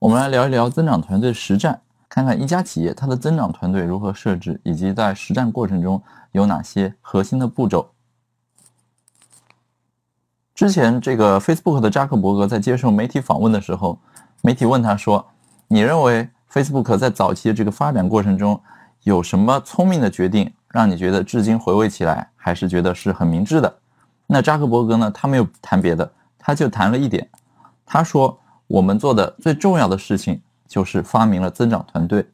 [0.00, 6.02] 我们来聊一聊增长团队实战，看看一家企业它的增长团队如何设置，以及在实战过程中
[6.32, 7.90] 有哪些核心的步骤。
[10.54, 13.98] 之前，这个 Facebook 的扎克伯格在接受媒体访问的时候，
[14.42, 15.26] 媒体问他说
[15.68, 18.60] ：“你认为 Facebook 在早期的这个发展过程中
[19.04, 23.74] 有什么聪明的决定，让你觉得至今回味起来还是觉得是很明智的？”
[24.26, 27.26] 那扎克伯格呢，他没有谈别的，他就谈了一点，
[27.86, 28.38] 他说。
[28.74, 32.26] 我们做的最重要的事情就是发明了增长团队。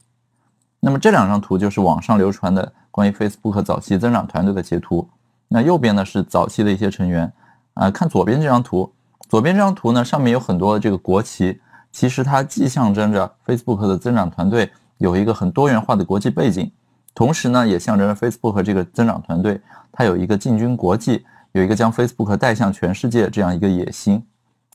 [0.80, 5.06] 那么这两张图就是网上流传的关于 Facebook 早期增长团队的截图。
[5.48, 7.30] 那右边呢是早期的一些成员
[7.74, 8.90] 啊，看左边这张图，
[9.28, 11.60] 左边这张图呢上面有很多的这个国旗，
[11.92, 16.72] 其实它既象征着 Facebook 的增长团队有一个很多元化的国际背景，
[17.14, 19.60] 同时呢也象征着 Facebook 这个增长团队
[19.92, 21.22] 它有一个进军国际，
[21.52, 24.24] 有一个将 Facebook 带向全世界这样一个野心，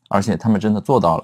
[0.09, 1.23] 而且他们真的做到了。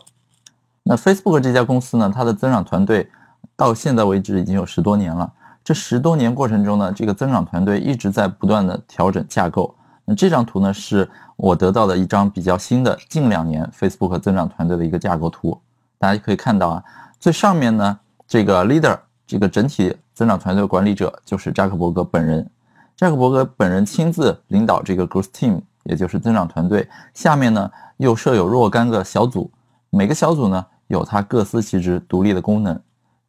[0.83, 3.09] 那 Facebook 这家公司呢，它的增长团队
[3.55, 5.31] 到现在为止已经有十多年了。
[5.63, 9.73] 这十多年过程中呢，这个增长团队一直在不断的调整架构。
[10.05, 11.07] 那这张图呢，是
[11.37, 15.55] 我得到的一张比较新的近两年 Facebook 增长团队的一个架构图。
[15.99, 16.83] 大家可以看到啊，
[17.19, 22.49] 最上面呢，这个 leader 这个整体增长团队管理者就是扎克伯格本人。
[22.97, 26.89] 扎克伯格本人亲自领导这个 growth team，也就是增长团队。
[27.13, 29.49] 下面呢，又设有若干个小组。
[29.93, 32.73] 每个小组呢有它各司其职、独立的功能。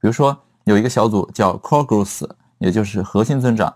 [0.01, 3.75] 比如说，有一个小组叫 Core Growth，也就是核心增长。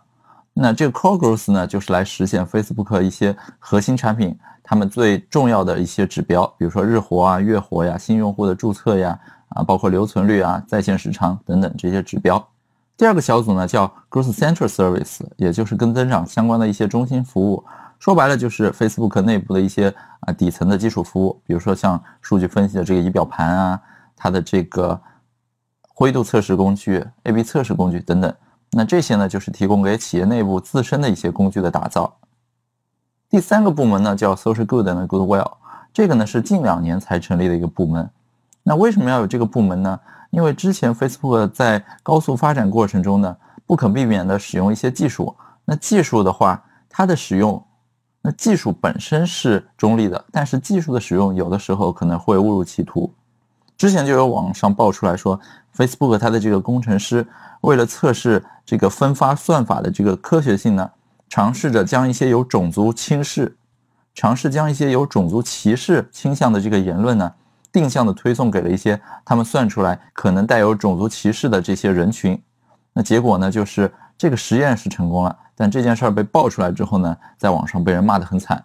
[0.54, 12.48] 那这个 Core Growth 呢，就是来实现 Facebook 一些核心产品他们最重要的一些指标，比如说日活啊、月活呀、新用户的注册呀，啊，包括留存率啊、在线时长等等这些指标。
[12.96, 17.64] 第二个小组呢叫 Growth Central Service，也就是跟增长相关的一些中心服务。
[17.98, 23.80] 说白了就是 Facebook 内部的一些啊底层的基础服务，比如说像数据分析的这个仪表盘啊，
[24.14, 25.00] 它的这个
[25.88, 28.32] 灰度测试工具、A/B 测试工具等等。
[28.70, 32.16] 那这些呢，就是提供给企业内部自身的一些工具的打造。
[33.28, 35.54] 第三个部门呢叫 Social Good and Goodwill，
[35.92, 38.08] 这个呢是近两年才成立的一个部门。
[38.62, 39.98] 那为什么要有这个部门呢？
[40.30, 45.34] 因为之前 Facebook 在高速发展过程中呢，不可避免的使用一些技术。
[45.64, 47.64] 那技术的话，它的使用。
[48.26, 53.08] 那技术本身是中立的，但是技术的使用有的时候可能会误入歧途。
[53.78, 55.38] 之前就有网上爆出来说
[55.76, 57.24] ，Facebook 它的这个工程师
[57.60, 60.90] 为了测试这个分发算法的这个科学性呢，
[61.28, 63.56] 尝试着将一些有种族轻视、
[64.12, 67.32] 尝试将一些有种族歧视倾向的这个言论呢，
[67.70, 72.36] 定向的推送给了一些他们算出来可能带有种族歧视的这些人群。
[72.92, 73.88] 那结果呢，就是
[74.18, 75.36] 这个实验是成功了。
[75.54, 78.62] 但这件事儿被爆出来之后呢，在网上被人骂得很惨，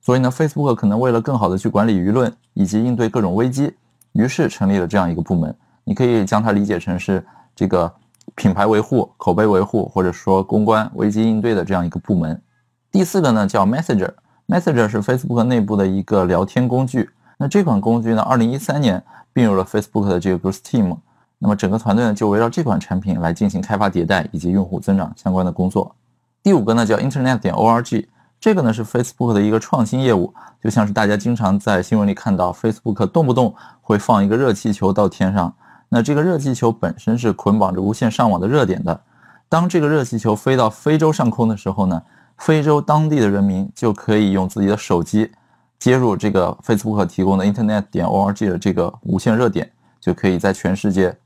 [0.00, 3.74] 所以呢，Facebook 可能为了更好的去管理舆论以及应对各种危机，
[4.12, 5.56] 于是成立了这样一个部门。
[5.84, 7.24] 你可以将它理解成是
[7.56, 7.90] 这个
[8.34, 12.38] 品牌维护、口碑维护，或者说公关、危机应对的这样一个部门。
[12.90, 17.08] 第四个呢叫 Messenger，Messenger 是 Facebook 内部的一个聊天工具。
[17.38, 20.98] 那这款工具呢，二零一三年并入了 Facebook 的这个 Growth Team，
[21.38, 25.94] 那么整个团队呢就围绕这款产品来进行开发迭代以及用户增长相关的工作。
[26.42, 28.06] 第五个呢叫 Internet 点 org，
[28.40, 30.32] 这个呢是 Facebook 的一个创新业务，
[30.62, 35.54] 就像是大家经常在新闻里看到 Facebook 动不动会放一个热气球到天上，
[35.88, 39.00] 那这个热气球本身是捆绑着无线上网的热点的。
[39.48, 42.02] 当这个热气球飞到非洲上空的时候呢，
[42.36, 45.30] 非洲当地的人民就可以用自己的手机
[45.78, 51.16] 接入这个 Facebook 提供的 Internet 点 org 的这个无线热点，就可以在全世界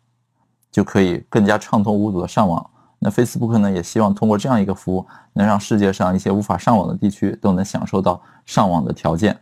[0.73, 2.69] 就可以更加畅通无阻的上网。
[2.99, 9.39] 那 Facebook 呢，也希望通过这样一个服务，能让世界上一些无法上网的地区都能享受到上网的条件。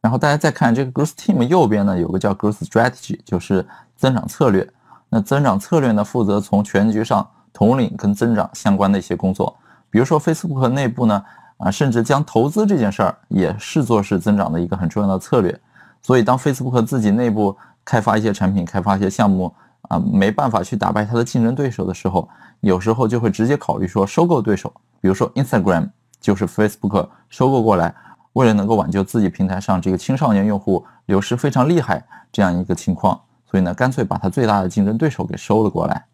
[0.00, 3.66] 然后大家再看这个 Growth Team 右边呢，有个叫 Growth Strategy，就是
[3.96, 4.70] 增长策略。
[5.08, 9.56] 那增长策略呢，负责从全局上统领跟增长相关的一些工作。
[9.88, 11.24] 比如说 Facebook 内部呢，
[11.56, 15.58] 啊，甚至将投资这件事儿也视作是增长的一个很重要的策略。
[16.02, 19.54] 所以当 Facebook 自己内部开发一些产品、开发一些项目，
[19.88, 22.28] 啊，没办法去打败它的竞争对手的时候，
[22.60, 25.90] 有时候就会直接考虑说收购对手，比如说 Instagram
[26.20, 27.94] 就是 Facebook 收购过来，
[28.32, 33.20] 为了能够挽救自己平台上这个青少年用户流失非常厉害这样一个情况，
[33.50, 36.06] 所以呢，干脆把它最大的竞争对手给收了过来。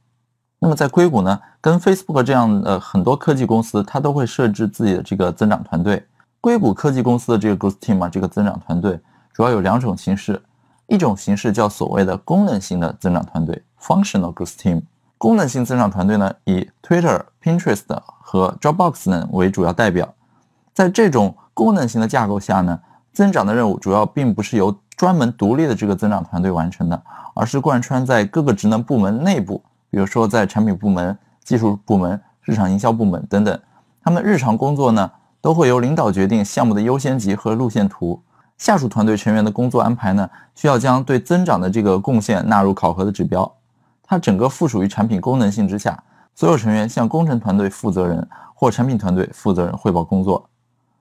[0.59, 6.05] 那么在硅谷呢，跟 Facebook 这样的很多科技公司，它都会设置自己的这个增长团队。
[6.41, 8.99] 硅谷科技公司的这个 Growth Team 啊，这个增长团队
[9.33, 10.43] 主要有两种形式。
[10.91, 14.83] 一种形式叫所谓的功能性的增长团队 （Functional Growth Team）。
[15.17, 17.85] 功能性增长团队呢，以 Twitter、Pinterest
[18.21, 20.13] 和 Dropbox 呢为主要代表。
[20.75, 22.81] 在这种功能性的架构下呢，
[23.13, 27.01] 增长的任务主要并不是由专门独立的这个增长团队完成的，
[27.35, 33.57] 而是贯穿在各个职能部门内部，比如说在产品部门、技术部门、市场营销部门等等，
[34.03, 35.09] 他们日常工作呢
[35.41, 38.21] 都会由领导决定项目的优先级和路线图。
[38.61, 43.51] 下属团队成员的工作安排呢，需要将对增长的这个贡献纳入考核的指标。
[44.03, 45.99] 它整个附属于产品功能性之下，
[46.35, 50.47] 所有成员向工程团队负责人或产品团队负责人汇报工作。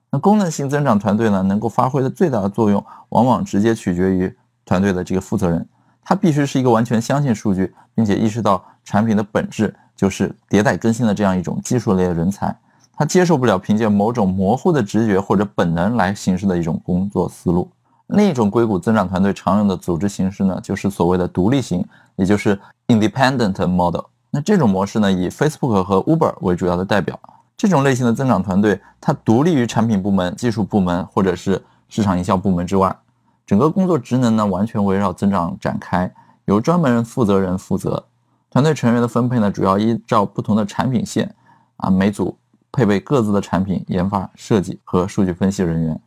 [0.08, 4.34] 那功能性增长团队呢，能够发挥的最大的作用，往往直接取决于
[4.64, 5.68] 团队的这个负责人。
[6.02, 12.58] 他必须是一个完全相信数据，并且意识到产品的本质就是迭代更新的这样一种技术类的人才。
[13.00, 17.66] 他接受不了凭借某种模糊的直觉或者本能来行事的一种工作思路。
[18.08, 21.82] 另一种硅谷增长团队常用的组织形式呢，就是所谓的独立型，
[22.16, 24.02] 也就是 independent model。
[24.30, 27.18] 那这种模式呢，以 Facebook 和 Uber 为主要的代表。
[27.56, 32.94] 这种类型的增长团队，它独立于产品部门、技术部门或者是市场营销部门之外，
[33.46, 36.12] 整个工作职能呢完全围绕增长展开，
[36.44, 38.04] 由专门负责人负责。
[38.50, 41.34] 团队成员的分配呢，主要依照不同的产品线，
[41.78, 42.36] 啊，每组
[42.72, 46.00] 配备各自的产品研发、设计和数据分析人员。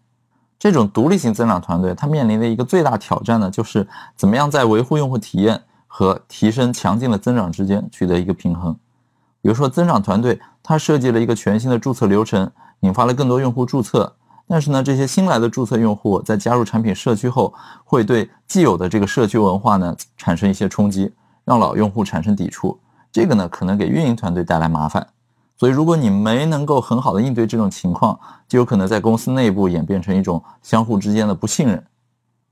[0.57, 8.73] 这种独立型增长团队，它面临的一个最大挑战呢，就是怎么样在维护用户体验和提升强劲的增长之间取得一个平衡。
[9.41, 12.49] 比如说，增长团队它设计了一个全新的注册流程，
[12.79, 14.15] 引发了更多用户注册。
[14.47, 21.13] 但是呢，这些新来的注册用户在加入产品社区后，会对既有的这个社区文化呢产生一些冲击，
[21.43, 22.79] 让老用户产生抵触。
[23.11, 25.05] 这个呢，可能给运营团队带来麻烦。
[25.63, 28.19] 所以，如果你没能够很好的应对这种情况，
[28.49, 31.81] 就有可能在公司内部演变成一种相互之间的不信任。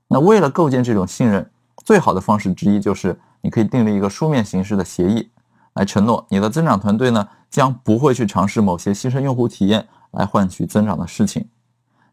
[0.08, 1.50] 那为了构建这种信任，
[1.84, 5.30] 最好的方式之一就是你可以订立一个书面形式的协议。
[5.74, 11.46] 来承诺你的增长团队呢，将不会去尝试某些牺牲用户体验来换取增长的事情。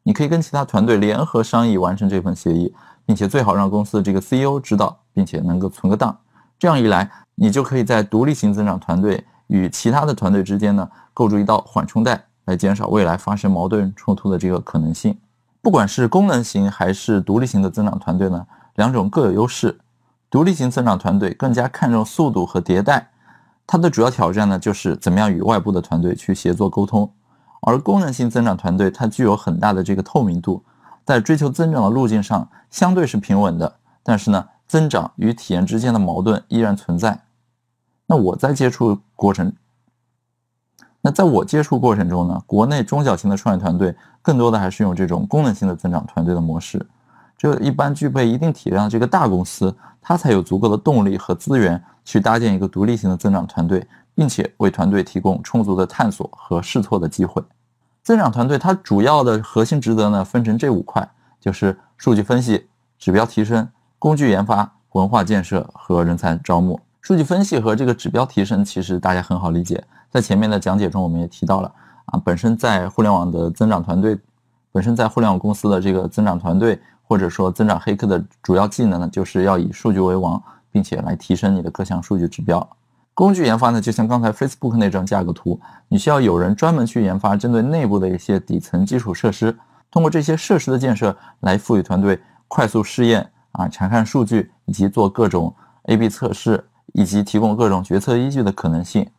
[0.03, 2.75] 你可以跟其他团队联合商议完成这份协议，
[3.05, 6.17] 并且最好让公司的这个 CEO 知道，并且能够存个档。
[6.59, 15.17] 这样一来，你就可以在独立型增长团队与其他的团队之间呢，构筑一道缓冲带，来减少未来发生矛盾冲突的这个可能性。
[15.61, 19.77] 不管是功能型还是独立型的增长团队呢，两种各有优势。
[20.29, 23.09] 独立型增长团队更加看重速度和迭代。
[23.65, 27.11] 它的主要挑战呢，就是怎么样与外部的团队去协作沟通，
[27.61, 30.63] 而功能性增长团队它具有很大的这个透明度，
[31.05, 37.19] 在追求增长的路径上相对是平稳的，但是呢，增长与体验之间的矛盾依然存在。
[38.11, 39.53] 那我在接触过程，
[40.99, 46.83] 那在我接触过程中呢，国内中小型的创业团队更多的还是用这种功能性的增长团队的模式。
[47.37, 57.39] 这一般具备一定体量的这个大公司，它才有足够的动力和资源去搭建一个独立型的增长团队，并且为团队提供充足的探索和试错的机会。
[58.01, 61.07] 增长团队它主要的核心职责呢，分成这五块，
[61.39, 62.67] 就是数据分析、
[62.97, 63.69] 指标提升、
[63.99, 66.79] 工具研发、文化建设和人才招募。
[67.01, 71.71] 数据分析和这个指标提升，其实大家很好理解，在前面的讲解中我们也提到了
[72.05, 74.17] 啊，本身在互联网的增长团队，
[74.71, 76.79] 本身在互联网公司的这个增长团队。
[77.09, 80.39] 或者说，增长黑客的主要技能呢，就是要以数据为王，
[80.71, 82.69] 并且来提升你的各项数据指标。
[83.15, 89.57] 工具研发呢，就像刚才 Facebook 那张价格图，你需要有人专门去研发针对内部的一些底层基础设施，
[89.89, 95.51] 通过这些设施的建设来赋予团队快速试验啊、查看数据以及做各种
[95.85, 99.09] A/B 测试，以及提供各种决策依据的可能性。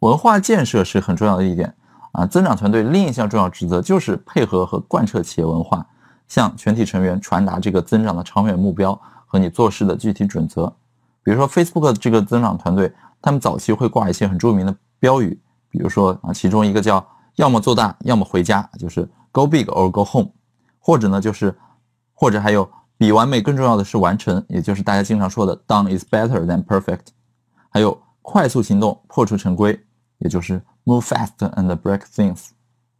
[0.00, 1.74] 文化建设是很重要的一点
[2.12, 5.86] 啊，增长团队另一项重要职责就是配合和贯彻企业文化。
[6.26, 10.74] 向全体成员传达这个增长的长远目标和你做事的具体准则。
[11.22, 20.30] 比如说，Facebook 这个增长团队，他们早期会挂一些很著名的标语，比如说啊，其中一个叫“要么做大，要么回家”，就是 “Go big or go home”，
[20.78, 21.54] 或者呢，就是
[22.14, 27.06] 或者还有比完美更重要的是完成，也就是大家经常说的 “Done is better than perfect”。
[27.70, 29.78] 还有快速行动，破除成规，
[30.18, 32.48] 也就是 “Move fast and break things”。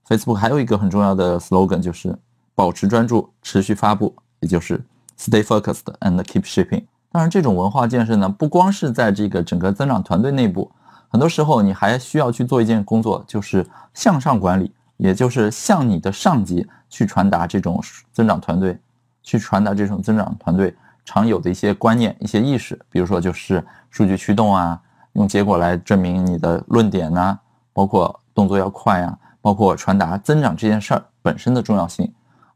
[0.06, 2.18] Facebook 还有一个很重要的 slogan 就是。
[2.56, 4.80] 保持专注，持续发布，也就是
[5.18, 6.84] stay focused and keep shipping。
[7.10, 10.70] 当然，这种文化建设呢，不光是在这个整个增长团队内部，
[11.08, 17.82] 很多时候你还需要去做一件工作，就是向上管理，也就是向你的上级去传达这种
[18.12, 18.78] 增长团队，
[19.24, 20.72] 去传达这种增长团队
[21.04, 22.78] 常有的一些观念、一些意识。
[22.88, 24.80] 比如说，就是数据驱动啊，
[25.14, 27.36] 用结果来证明你的论点呐，
[27.72, 32.08] 包括动作要快啊，包括传达增长这件事儿本身的重要性。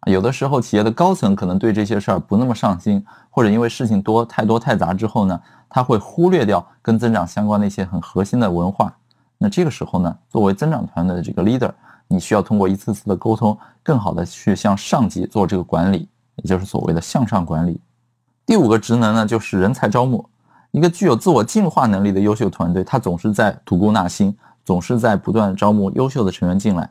[0.07, 8.95] 有的时候，企业的高层可能对这些事儿不那么上心，或者因为事情多太多太杂之后呢，他会忽略掉跟增长相关的一些很核心的文化。
[9.37, 11.71] 那这个时候呢，作为增长团队的这个 leader，
[12.07, 16.09] 你需要通过一次次的沟通，更好的去向上级做这个管理，
[16.43, 17.81] 也就是所谓的向上管理。
[18.47, 20.29] 第五个职能呢，就是人才招募。
[20.71, 26.91] 一个具有自我进化能力的优秀团队，他总是在吐故纳新，总是在不断招募优秀的成员进来。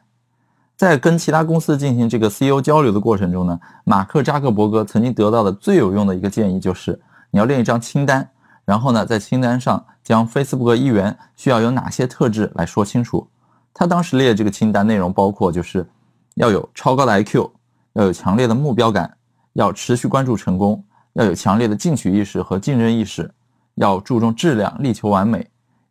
[0.75, 6.99] 在跟其他公司进行这个 CEO 交流的过程中呢，马克扎克伯格曾经得到的最有用的一个建议就是，
[7.31, 8.29] 你要列一张清单，
[8.63, 13.27] 然后呢，在清单上将 Facebook 一员需要有哪些特质来说清楚。
[13.73, 15.87] 他当时列这个清单内容包括，就是
[16.35, 17.49] 要有超高的 IQ，
[17.93, 19.16] 要有强烈的目标感，
[19.57, 20.83] 要持续关注成功，
[21.13, 23.29] 要有强烈的进取意识和竞争意识。
[23.73, 25.39] 要注重质量，力求完美；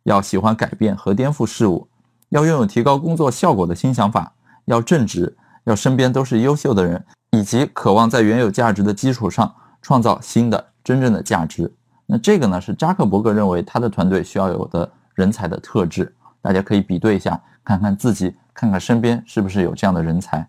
[0.03, 1.85] 要喜欢改变和颠覆事物；
[2.29, 4.23] 要拥有提高工作效果的新想法；
[4.65, 11.69] 要正直；要身边都是优秀的人，以及渴望在原有价值的基础上创造新的真正的价值。
[12.05, 16.13] 那这个呢，是扎克伯格认为他的团队需要有的人才的特质。
[16.41, 20.47] 大家可以比对一下，看看自己，看看身边是不是有这样的人才。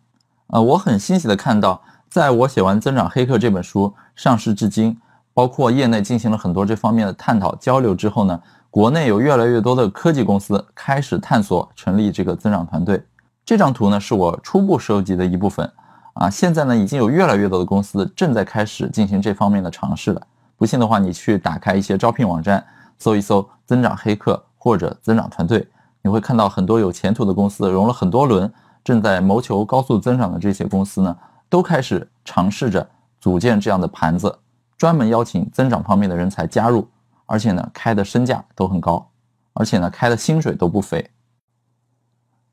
[0.49, 4.97] 呃，我很欣喜的看到，在我写完《增长黑客》这本书上市至今。
[5.35, 13.01] 包括业内进行了很多这方面的探讨交流之后呢，国内有越来越多的科技公司开始探索成立这个增长团队。
[13.45, 15.71] 这张图呢是我初步收集的一部分
[16.15, 20.21] 啊，现在呢已经有越来越多的公司正在开始进行这方面的尝试了。
[20.57, 22.67] 不信的话，你去打开一些招聘网站，
[22.99, 25.65] 搜一搜“增长黑客”或者“增长团队”，
[26.03, 31.17] 你会看到很多有前途的公司，融了很多轮，正在谋求高速增长的这些公司呢，
[31.49, 32.89] 都开始尝试着
[33.21, 34.39] 组建这样的盘子。
[34.77, 36.89] 专门邀请增长方面的人才加入，
[37.27, 39.11] 而且呢，开的身价都很高，
[39.55, 41.11] 而且呢，开的薪水都不菲。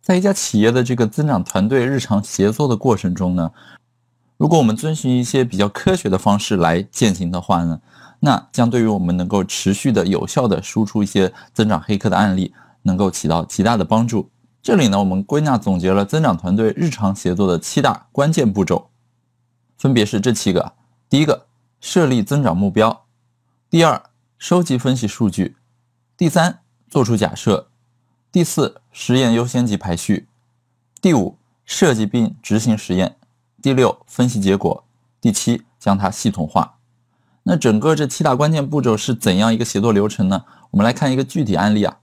[0.01, 3.51] 在一家企业的这个增长团队日常协作的过程中呢，
[4.37, 7.79] 如果我们遵循一些比较科学的方式来践行的话呢，
[8.19, 14.29] 那将对于我们能够持续的有效的输出一些增长黑客的案例，能够起到极大的帮助。
[14.65, 18.89] 这里呢，我们归纳总结了增长团队日常协作的七大关键步骤，
[19.77, 20.73] 分别是这七个。
[21.07, 21.45] 第一个。
[21.79, 23.05] 设立增长目标，
[23.69, 24.01] 第二，
[24.39, 25.55] 收集分析数据，
[26.17, 27.67] 第三，做出假设，
[28.31, 30.27] 第四，实验优先级排序，
[30.99, 33.17] 第五，设计并执行实验，
[33.61, 34.83] 第六，分析结果，
[35.21, 36.79] 第七，将它系统化。
[37.43, 40.45] 那整个这七大关键步骤是怎样一个协作流程呢？
[40.71, 41.99] 我们来看一个具体案例啊。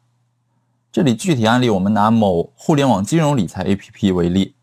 [0.93, 4.55] 这里具体案例，我们拿某互联网金融理财 APP 为例，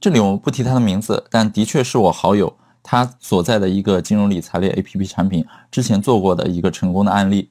[0.00, 2.56] 这里我们不提它的名字，但的确是我好友。
[2.84, 7.50] 他所在的一个金融理财类 APP 产品之前做过的一个成功的案例，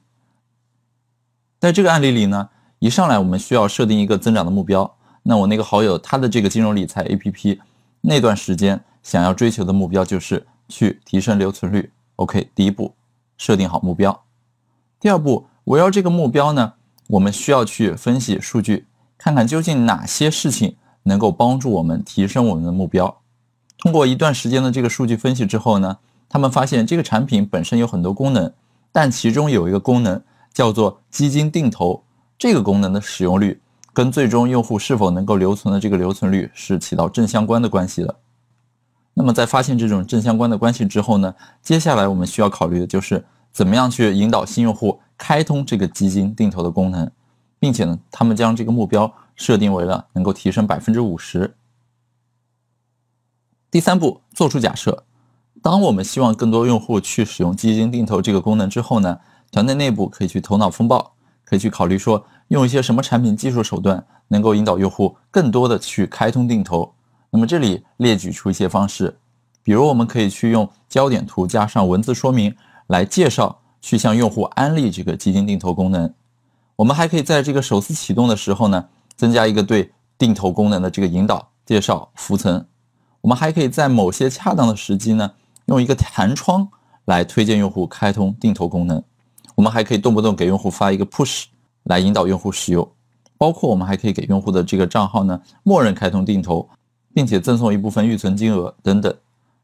[1.58, 4.94] 在这个案例里呢，一上来我们需要设定一个增长的目标。
[5.22, 7.58] 那我那个好友他的这个金融理财 APP
[8.00, 11.90] 那段时间想要追求的目标就是去提升留存率。
[12.16, 12.94] OK，第一步
[13.36, 14.24] 设定好目标。
[14.98, 16.74] 第二步，围绕这个目标呢，
[17.12, 18.86] 我们需要去分析数据，
[19.18, 23.20] 看看究竟哪些事情能够帮助我们提升我们的目标。
[23.76, 28.50] 通过一段时间的这个数据分析之后呢，他们发现这个产品本身有很多功能，
[28.90, 30.22] 但其中有一个功能
[30.54, 32.02] 叫做基金定投，
[32.38, 33.60] 这个功能的使用率
[33.92, 38.16] 跟最终用户是否能够留存的这个留存率是起到正相关的关系的。
[39.12, 47.08] 那么在发现这种正相关的关系之后呢，接下来我们需要考虑的就是怎么样去引导新用户开通这个基金定投的功能，
[47.60, 51.54] 并且呢，他们将这个目标设定为了能够提升百分之五十。
[53.70, 55.04] 第三步，做出假设。
[55.62, 59.20] 当我们希望更多用户去使用基金定投这个功能之后呢，
[59.52, 61.12] 团队内部可以去头脑风暴，
[61.44, 66.92] 可以去考虑说用一些什么产品技术手段能够引导用户更多的去开通定投。
[67.30, 69.16] 那么这里列举出一些方式，
[69.62, 72.56] 比如我们可以去用焦点图加上文字说明
[72.88, 76.14] 来介绍，去向用户安利这个基金定投功能。
[76.76, 82.64] 我们还可以在这个首次启动的时候呢，增加一个对定投功能的这个引导、介绍、浮层。
[83.20, 85.32] 我们还可以在某些恰当的时机呢，
[85.66, 86.66] 用一个弹窗
[87.04, 89.02] 来推荐用户开通定投功能。
[89.54, 91.44] 我们还可以动不动给用户发一个 push
[91.82, 92.88] 来引导用户使用。
[93.36, 96.68] 包括我们还可以给用户的这个账号呢，默认开通定投，
[97.12, 99.12] 并且赠送一部分预存金额等等。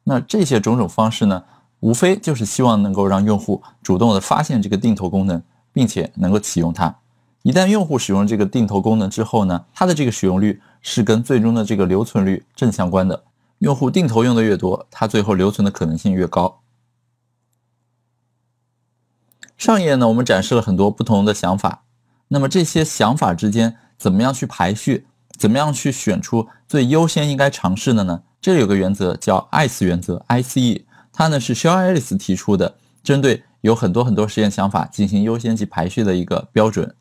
[0.05, 1.45] 那这些种种方式呢，
[1.81, 5.43] 无非就是希望能够让用户主动的发现这个定投功能，
[5.73, 6.97] 并且能够启用它。
[7.43, 13.25] 一旦用户使用这个定投功能之后呢，它的这个使用率是跟最终的这个留存率正相关的。
[13.59, 16.61] 用户定投用的越多，他最后留存的可能性越高。
[19.57, 21.83] 上一页呢，我们展示了很多不同的想法。
[22.29, 25.07] 那么这些想法之间怎么样去排序？
[25.37, 28.23] 怎么样去选出最优先应该尝试的呢？
[28.41, 30.83] 这里有个原则叫 ICE 原则，ICE，
[31.19, 36.95] 它呢是 s h e l Ellis 提出的，针对有很多很多实验想法进行优先级排序的一个标准。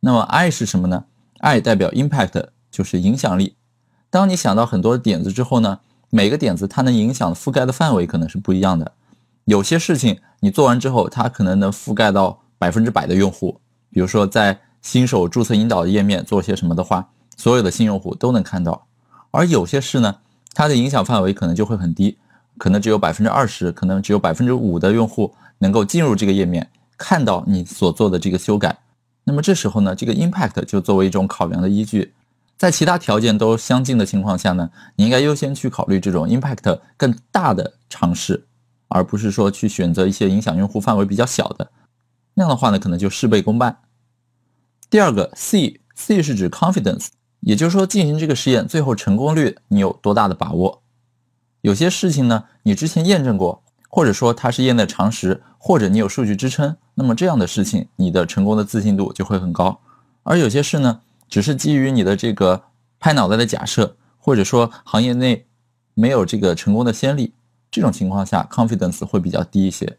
[0.00, 1.06] 那么 I 是什么呢
[1.38, 3.56] ？I 代表 Impact，就是影响力。
[4.10, 5.80] 当你想到很多点子之后呢？
[6.10, 8.92] 每个点子它能影响覆盖的范围可能是不一样的。
[9.46, 13.58] 有些事情你做完之后，它可能能覆盖到百分之百的用户。
[13.88, 18.86] 比如说在新手注册引导页面做些什么的话，所有的新用户都能看到。
[19.30, 20.16] 而有些事呢，
[20.52, 22.18] 它的影响范围可能就会很低，
[22.62, 28.78] 可能只有百分之二十，可能只有百分之五的用户能够进入这个页面，看到你所做的这个修改。
[29.24, 32.14] 那么这时候呢，这个 impact 就作为一种考量的依据。
[32.56, 38.46] 在其他条件都相近的情况下呢，你应该优先去考虑这种 impact 更大的尝试，
[38.86, 41.68] 而不是说去选择一些影响用户范围比较小的。
[42.34, 43.76] 那样的话呢，可能就事倍功半。
[44.88, 47.08] 第二个 C，C 是指 confidence。
[47.40, 50.80] 也就是说，进行这个实验最后成功率你有多大的把握？
[51.62, 59.80] 有些事情呢，你之前验证过，或者说它是业内常识，或者你有数据支撑，那么这样的事情你的成功的自信度就会很高。
[60.22, 62.62] 而有些事呢，只是基于你的这个
[63.00, 65.46] 拍脑袋的假设，或者说行业内
[65.94, 67.32] 没有这个成功的先例，
[67.70, 69.98] 这种情况下 confidence 会比较低一些。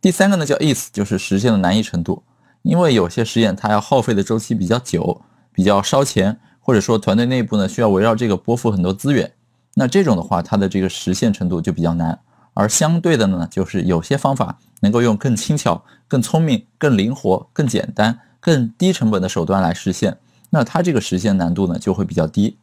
[0.00, 2.22] 第三个呢叫 is，就是实现的难易程度，
[2.62, 5.22] 因为有些实验它要耗费的周期比较久。
[5.56, 9.32] 比较烧钱，或者说团队内部呢需要围绕这个拨付很多资源，
[9.78, 12.18] 那这种的话，它的这个实现程度就比较难。
[12.54, 20.16] 而相对的呢，就是有些方法能够用更轻巧、更聪明、更灵活、更简单、更低成本的手段来实现，
[20.48, 22.56] 那它这个实现难度呢就会比较低。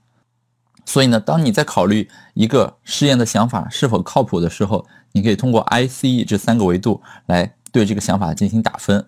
[0.86, 9.06] 所以呢，当你在考虑一个试验的想法是否靠谱的时候，你可以通过 I、C、E 这三个维度来对这个想法进行打分。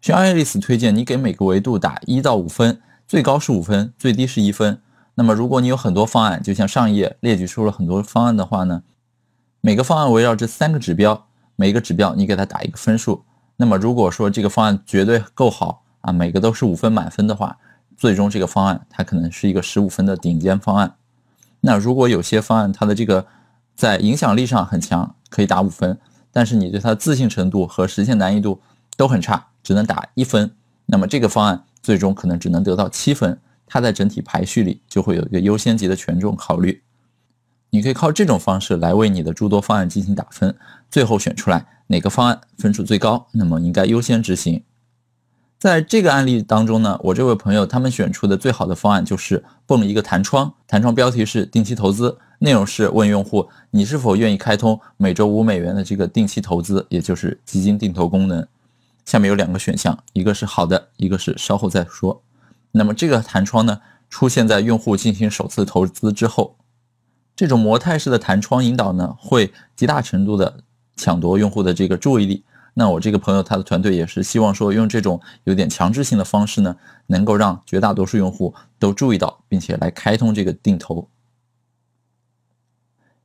[0.00, 2.80] 像爱丽丝推荐你给每个维度打一到五分。
[3.06, 4.80] 最高是五分，最低是一分。
[5.14, 8.82] 那么，如果你有很多方案，就像上一页列举出了很多方案的话呢，
[9.60, 13.24] 每个方案围绕这三个指标，每一个指标你给它打一个分数。
[13.56, 17.58] 那么，如果说这个方案绝对够好啊，每个都是五分满分的话，
[17.96, 20.94] 最终这个方案它可能是一个十五分的顶尖方案。
[21.60, 23.26] 那如果有些方案它的这个
[23.76, 25.98] 在影响力上很强，可以打五分，
[26.32, 28.60] 但是你对它的自信程度和实现难易度
[28.96, 30.50] 都很差，只能打一分。
[30.86, 31.64] 那么这个方案。
[31.82, 33.40] 最终可能只能得到七分，
[33.72, 36.82] 它在整体排序里就会有一个优先级的权重考虑。
[37.70, 40.54] 你可以靠这种方式来为你的诸多方案进行打分，
[40.90, 44.62] 最后选出来哪个方案分数最高，那么应该优先执行。
[45.58, 58.46] 在这个案例当中呢，我这位朋友他们选出的最好的方案就是蹦一个弹窗，弹窗标题是定期投资，内容是问用户你是否愿意开通每周五美元的这个定期投资，也就是基金定投功能。
[59.06, 62.22] 下面有两个选项，一个是好的，一个是稍后再说。
[62.72, 63.80] 那么这个弹窗呢，
[64.10, 66.56] 出现在用户进行首次投资之后，
[67.36, 70.64] 这种模态式的弹窗引导呢，会极大程度的
[70.96, 72.44] 抢夺用户的这个注意力。
[72.74, 76.74] 那我这个朋友他的团队也是希望说，用这种有点强制性的方式呢，
[77.06, 81.08] 能够让绝大多数用户都注意到，并且来开通这个定投。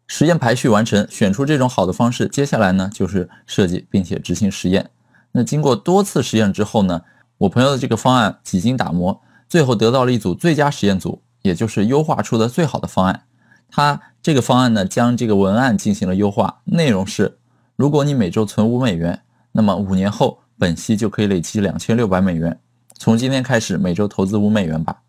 [0.05, 4.89] 实验排序完成，选出这种好的方式，接下来呢就是设计并且执行实验。
[5.31, 7.01] 那经过多次实验之后呢，
[7.37, 13.23] 我朋友的这个方案几经打磨，最后得到了一组最佳实验组，也就是优化出的最好的方案。
[13.69, 17.37] 他这个方案呢，将这个文案进行了优化，内容是：
[17.75, 22.59] 如果你每周存五美元，那么五年后本息就可以累积两千六百美元。
[22.97, 25.01] 从今天开始，每周投资五美元吧。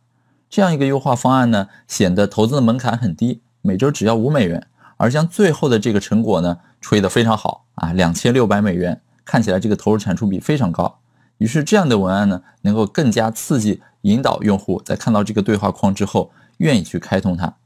[0.51, 9.01] 这样一个优化方案呢，显得投资的门槛很低，每周只要五美元，而将最后的这个成果呢，吹得非常好啊，两千六百美元。
[9.25, 11.01] 看起来这个投入产出比非常高，
[11.37, 17.57] 于是这样的文案呢，能够更加刺激引导用户在看到这个对话框之后，愿意去开通它。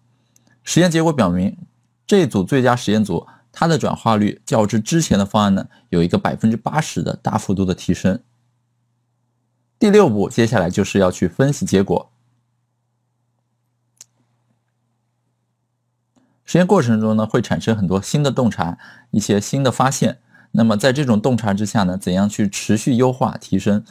[0.63, 1.57] 实验结果表明，
[2.07, 8.23] 这组最佳实验组它的转化率较之之前的方案呢，有一个百分之八十的大幅度的提升。
[9.79, 12.11] 第六步，接下来就是要去分析结果。
[16.45, 18.79] 实验过程中呢，会产生很多新的洞察，
[19.11, 20.21] 一些新的发现。
[20.53, 23.85] 那么在这种洞察之下呢，怎样去持续优化提升，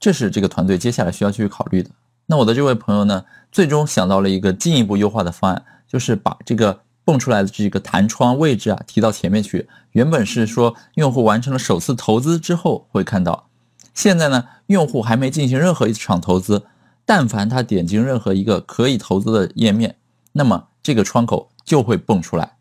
[0.00, 1.90] 这是这个团队接下来需要去考虑的。
[2.26, 9.68] 那我的这位朋友呢，最终想到了一个进一步优化的方案，就是把这个蹦出来的这个弹窗位置啊提到前面去。
[9.92, 13.48] 原本是说用户完成了首次投资之后会看到，
[13.94, 16.64] 现在呢，用户还没进行任何一场投资，
[17.04, 19.96] 但凡他点进任何一个可以投资的页面，
[20.32, 22.56] 那么这个窗口就会蹦出来。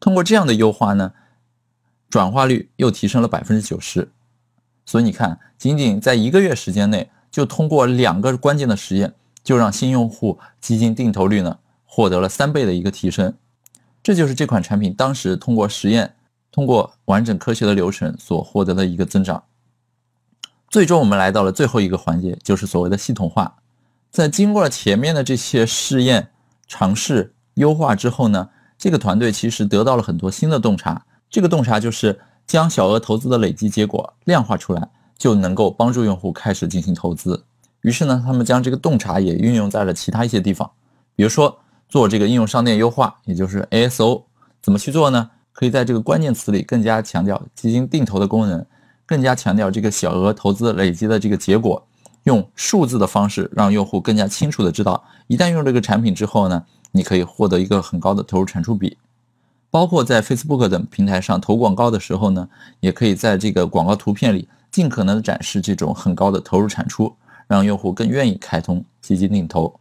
[0.00, 1.12] 通过这样的优化呢。
[2.10, 4.10] 转化率又提升了百分之九十，
[4.88, 9.12] 所以你看，仅仅在一个月时间内，就通过两个关键的实验，
[9.44, 13.34] 就让新用户基金定投率呢获得了三倍的一个提升。
[14.02, 16.14] 这就是这款产品当时通过实验、
[16.50, 19.44] 通过完整科学的流程所获得的一个增长。
[20.70, 23.56] 最终，我们来到了最后一个环节，就是所谓的系统化。
[24.10, 26.30] 在经过了前面的这些试验、
[26.66, 28.48] 尝试、优化之后呢，
[28.78, 31.04] 这个团队其实得到了很多新的洞察。
[31.28, 37.44] 这个洞察就是将小额投资的累计结果量化出来，就能够帮助用户开始进行投资。
[37.82, 40.68] 于是呢，他们将这个洞察也运用在了其他一些地方，
[41.14, 41.58] 比如说
[41.90, 44.22] 做这个应用商店优化，也就是 ASO，
[44.62, 45.30] 怎么去做呢？
[45.52, 48.64] 可以在这个关键词里更加强调基金定投的功能，
[49.04, 51.86] 更加强调这个小额投资累积的这个结果，
[52.22, 58.96] 用数字的方式让用户更加清楚的知道，一旦用这个产品之后呢，你可以获得一个很高的投入产出比。
[59.70, 62.48] 包括在 Facebook 等平台上投广告的时候呢，
[62.80, 67.16] 也可以在这个广告图片里尽可能的展示这种很高的投入产出。
[67.48, 69.80] 让用户更愿意开通基金定投。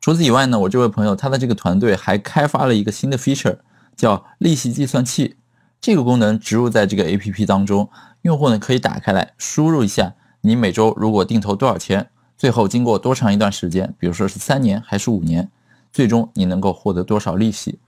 [0.00, 3.58] 除此以外呢，我这位朋友他的这个团队还开发了一个新的 feature，
[3.96, 5.34] 叫利息计算器。
[5.80, 7.90] 这个功能植入在这个 APP 当中，
[8.22, 15.50] 用户呢可以打开来输入一下你每周如果定投多少钱，最后经过多长一段时间，比如说是三年还是五年，
[15.92, 17.80] 最终你能够获得多少利息。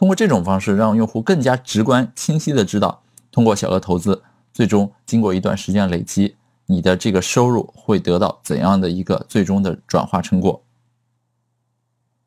[0.00, 6.36] 通过这种方式，让用户更加直观清晰的知道，通过小额投资，最终经过一段时间累积。
[6.64, 10.64] 你的这个收入会得到怎样的一个最终的转化成果？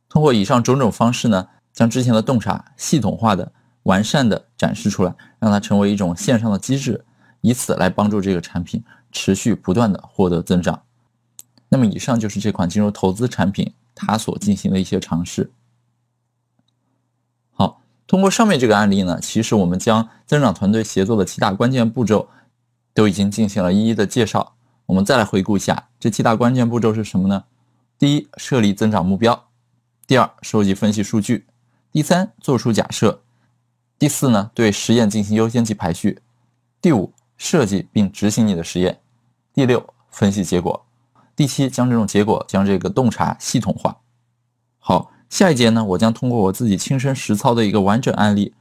[0.08, 7.04] 通过以上种种方式呢，将之前的洞察系统化的、完善的展示出来，让它成为一种线上的机制，
[7.42, 10.84] 以此来帮助这个产品持续不断的获得增长。
[11.70, 15.52] 那么，以上就是这款金融投资产品它所进行的一些尝试。
[18.14, 22.30] 通过上面这个案例呢，其实我们将增长团队协作的七大关键步骤。
[22.94, 24.54] 都已经进行了一一的介绍，
[24.86, 27.46] 我们再来回顾一下这七大关键步骤是什么呢？
[27.98, 29.34] 第一，设立增长目标；
[30.06, 31.46] 第二，收集分析数据；
[31.92, 33.22] 第三，做出假设；
[33.98, 36.20] 第四呢，对实验进行优先级排序；
[36.80, 38.98] 第五，设计并执行你的实验；
[39.56, 40.86] 第六，分析结果；
[41.36, 44.02] 第七，将这种结果将这个洞察系统化。
[44.78, 48.54] 好，下一节呢，我将通过我自己亲身实操的一个完整案例。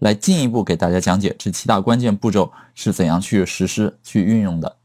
[0.00, 4.76] 来进一步给大家讲解这七大关键步骤是怎样去实施、去运用的。